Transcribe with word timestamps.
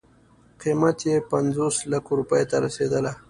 قیمت 0.61 0.97
یې 1.07 1.15
پنځوس 1.31 1.75
لکو 1.91 2.11
روپیو 2.19 2.49
ته 2.51 2.57
رسېدله. 2.65 3.11